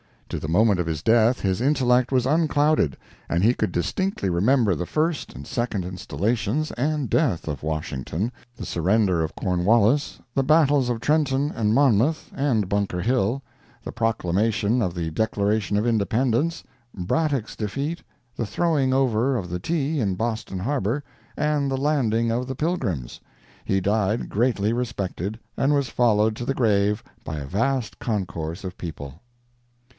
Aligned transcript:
To 0.29 0.39
the 0.39 0.47
moment 0.47 0.79
of 0.79 0.87
his 0.87 1.03
death 1.03 1.41
his 1.41 1.59
intellect 1.61 2.11
was 2.11 2.25
unclouded, 2.25 2.97
and 3.29 3.43
he 3.43 3.53
could 3.53 3.71
distinctly 3.71 4.29
remember 4.29 4.73
the 4.73 4.85
first 4.85 5.35
and 5.35 5.45
second 5.45 5.83
installations 5.85 6.71
and 6.71 7.09
death 7.09 7.47
of 7.47 7.61
Washington, 7.63 8.31
the 8.55 8.65
surrender 8.65 9.23
of 9.23 9.35
Cornwallis, 9.35 10.19
the 10.33 10.41
battles 10.41 10.89
of 10.89 11.01
Trenton 11.01 11.51
and 11.53 11.75
Monmouth, 11.75 12.31
and 12.33 12.67
Bunker 12.69 13.01
Hill, 13.01 13.43
the 13.83 13.91
proclamation 13.91 14.81
of 14.81 14.95
the 14.95 15.11
Declaration 15.11 15.75
of 15.77 15.85
Independence, 15.85 16.63
Braddock's 16.95 17.55
defeat, 17.57 18.01
the 18.37 18.45
throwing 18.45 18.93
over 18.93 19.35
of 19.35 19.49
the 19.49 19.59
tea 19.59 19.99
in 19.99 20.15
Boston 20.15 20.59
harbor, 20.59 21.03
and 21.37 21.69
the 21.69 21.77
landing 21.77 22.31
of 22.31 22.47
the 22.47 22.55
Pilgrims. 22.55 23.19
He 23.65 23.81
died 23.81 24.29
greatly 24.29 24.73
respected, 24.73 25.37
and 25.57 25.75
was 25.75 25.89
followed 25.89 26.35
to 26.37 26.45
the 26.45 26.55
grave 26.55 27.03
by 27.23 27.37
a 27.37 27.45
vast 27.45 27.99
concourse 27.99 28.63
of 28.63 28.77
people. 28.79 29.21